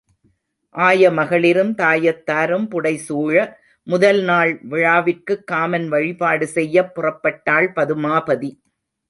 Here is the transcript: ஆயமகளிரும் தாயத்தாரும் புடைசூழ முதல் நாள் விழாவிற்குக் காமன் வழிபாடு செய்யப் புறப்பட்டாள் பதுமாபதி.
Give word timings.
ஆயமகளிரும் 0.75 1.73
தாயத்தாரும் 1.75 2.65
புடைசூழ 2.67 3.53
முதல் 3.87 4.21
நாள் 4.23 4.61
விழாவிற்குக் 4.69 5.43
காமன் 5.43 5.87
வழிபாடு 5.87 6.47
செய்யப் 6.47 6.91
புறப்பட்டாள் 6.95 7.69
பதுமாபதி. 7.75 8.51